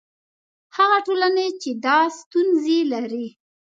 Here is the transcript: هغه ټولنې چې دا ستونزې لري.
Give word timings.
هغه 0.77 0.97
ټولنې 1.05 1.47
چې 1.61 1.71
دا 1.85 1.99
ستونزې 2.19 2.79
لري. 2.93 3.27